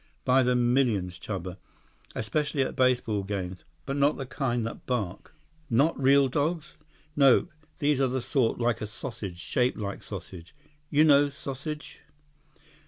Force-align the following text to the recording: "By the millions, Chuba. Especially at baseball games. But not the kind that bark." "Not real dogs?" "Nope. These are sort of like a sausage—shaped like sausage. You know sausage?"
"By 0.25 0.41
the 0.41 0.55
millions, 0.55 1.19
Chuba. 1.19 1.57
Especially 2.15 2.63
at 2.63 2.75
baseball 2.75 3.21
games. 3.21 3.63
But 3.85 3.97
not 3.97 4.17
the 4.17 4.25
kind 4.25 4.65
that 4.65 4.87
bark." 4.87 5.35
"Not 5.69 5.95
real 6.01 6.27
dogs?" 6.27 6.73
"Nope. 7.15 7.51
These 7.77 8.01
are 8.01 8.19
sort 8.19 8.55
of 8.55 8.61
like 8.61 8.81
a 8.81 8.87
sausage—shaped 8.87 9.77
like 9.77 10.01
sausage. 10.01 10.55
You 10.89 11.03
know 11.03 11.29
sausage?" 11.29 12.01